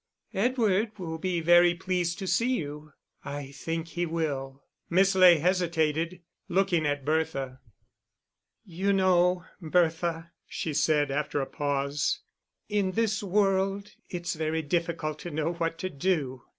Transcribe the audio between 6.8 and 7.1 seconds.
at